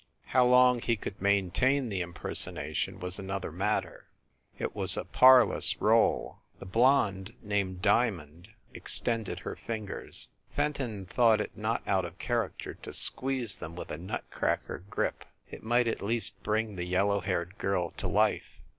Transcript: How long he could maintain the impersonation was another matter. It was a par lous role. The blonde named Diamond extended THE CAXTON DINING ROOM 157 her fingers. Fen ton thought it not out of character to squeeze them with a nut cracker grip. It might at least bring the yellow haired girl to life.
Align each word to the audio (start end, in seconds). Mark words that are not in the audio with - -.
How 0.25 0.43
long 0.43 0.81
he 0.81 0.95
could 0.95 1.21
maintain 1.21 1.89
the 1.89 2.01
impersonation 2.01 2.99
was 2.99 3.19
another 3.19 3.51
matter. 3.51 4.07
It 4.57 4.75
was 4.75 4.97
a 4.97 5.05
par 5.05 5.45
lous 5.45 5.79
role. 5.79 6.39
The 6.57 6.65
blonde 6.65 7.35
named 7.43 7.83
Diamond 7.83 8.47
extended 8.73 9.41
THE 9.43 9.43
CAXTON 9.55 9.67
DINING 9.67 9.85
ROOM 9.85 9.85
157 10.55 10.55
her 10.55 10.55
fingers. 10.55 10.55
Fen 10.55 10.73
ton 10.73 11.05
thought 11.05 11.39
it 11.39 11.55
not 11.55 11.87
out 11.87 12.05
of 12.05 12.17
character 12.17 12.73
to 12.73 12.91
squeeze 12.91 13.57
them 13.57 13.75
with 13.75 13.91
a 13.91 13.99
nut 13.99 14.23
cracker 14.31 14.79
grip. 14.89 15.23
It 15.51 15.61
might 15.61 15.87
at 15.87 16.01
least 16.01 16.41
bring 16.41 16.77
the 16.77 16.85
yellow 16.85 17.19
haired 17.19 17.59
girl 17.59 17.91
to 17.97 18.07
life. 18.07 18.59